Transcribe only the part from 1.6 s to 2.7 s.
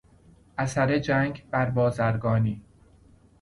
بازرگانی